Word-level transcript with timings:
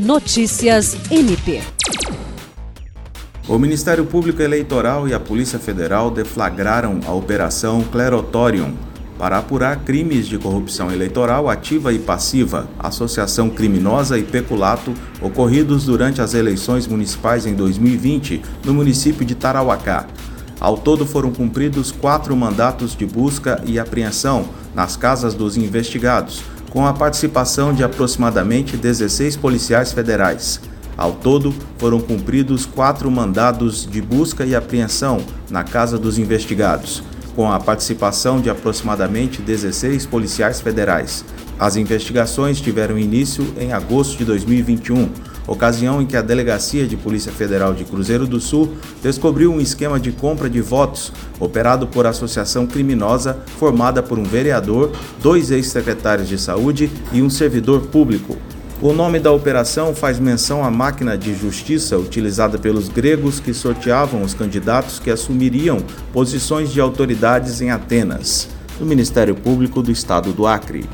Notícias 0.00 0.96
MP. 1.10 1.60
O 3.46 3.58
Ministério 3.58 4.06
Público 4.06 4.40
Eleitoral 4.40 5.06
e 5.06 5.12
a 5.12 5.20
Polícia 5.20 5.58
Federal 5.58 6.10
deflagraram 6.10 7.00
a 7.06 7.12
Operação 7.12 7.82
Clerotorium 7.82 8.72
para 9.18 9.36
apurar 9.36 9.84
crimes 9.84 10.26
de 10.26 10.38
corrupção 10.38 10.90
eleitoral 10.90 11.50
ativa 11.50 11.92
e 11.92 11.98
passiva, 11.98 12.66
associação 12.78 13.50
criminosa 13.50 14.18
e 14.18 14.22
peculato 14.22 14.94
ocorridos 15.20 15.84
durante 15.84 16.22
as 16.22 16.32
eleições 16.32 16.86
municipais 16.86 17.44
em 17.44 17.52
2020 17.52 18.40
no 18.64 18.72
município 18.72 19.22
de 19.22 19.34
Tarauacá. 19.34 20.06
Ao 20.58 20.78
todo 20.78 21.04
foram 21.04 21.30
cumpridos 21.30 21.92
quatro 21.92 22.34
mandatos 22.34 22.96
de 22.96 23.04
busca 23.04 23.62
e 23.66 23.78
apreensão 23.78 24.48
nas 24.74 24.96
casas 24.96 25.34
dos 25.34 25.58
investigados, 25.58 26.42
com 26.70 26.86
a 26.86 26.92
participação 26.92 27.74
de 27.74 27.82
aproximadamente 27.82 28.76
16 28.76 29.36
policiais 29.36 29.92
federais. 29.92 30.60
Ao 30.96 31.12
todo, 31.12 31.52
foram 31.78 32.00
cumpridos 32.00 32.64
quatro 32.64 33.10
mandados 33.10 33.86
de 33.86 34.00
busca 34.00 34.44
e 34.44 34.54
apreensão 34.54 35.18
na 35.50 35.64
casa 35.64 35.98
dos 35.98 36.18
investigados, 36.18 37.02
com 37.34 37.50
a 37.50 37.58
participação 37.58 38.40
de 38.40 38.48
aproximadamente 38.48 39.42
16 39.42 40.06
policiais 40.06 40.60
federais. 40.60 41.24
As 41.58 41.76
investigações 41.76 42.60
tiveram 42.60 42.98
início 42.98 43.46
em 43.58 43.72
agosto 43.72 44.16
de 44.16 44.24
2021, 44.24 45.10
ocasião 45.50 46.00
em 46.00 46.06
que 46.06 46.16
a 46.16 46.22
Delegacia 46.22 46.86
de 46.86 46.96
Polícia 46.96 47.32
Federal 47.32 47.74
de 47.74 47.84
Cruzeiro 47.84 48.24
do 48.24 48.40
Sul 48.40 48.76
descobriu 49.02 49.52
um 49.52 49.60
esquema 49.60 49.98
de 49.98 50.12
compra 50.12 50.48
de 50.48 50.60
votos 50.60 51.12
operado 51.40 51.88
por 51.88 52.06
associação 52.06 52.68
criminosa 52.68 53.36
formada 53.58 54.00
por 54.00 54.16
um 54.16 54.22
vereador, 54.22 54.92
dois 55.20 55.50
ex-secretários 55.50 56.28
de 56.28 56.38
saúde 56.38 56.88
e 57.12 57.20
um 57.20 57.28
servidor 57.28 57.80
público. 57.88 58.36
O 58.80 58.92
nome 58.92 59.18
da 59.18 59.32
operação 59.32 59.92
faz 59.92 60.20
menção 60.20 60.64
à 60.64 60.70
máquina 60.70 61.18
de 61.18 61.34
justiça 61.34 61.98
utilizada 61.98 62.56
pelos 62.56 62.88
gregos 62.88 63.40
que 63.40 63.52
sorteavam 63.52 64.22
os 64.22 64.32
candidatos 64.32 65.00
que 65.00 65.10
assumiriam 65.10 65.78
posições 66.12 66.70
de 66.70 66.80
autoridades 66.80 67.60
em 67.60 67.72
Atenas, 67.72 68.48
no 68.78 68.86
Ministério 68.86 69.34
Público 69.34 69.82
do 69.82 69.90
Estado 69.90 70.32
do 70.32 70.46
Acre. 70.46 70.88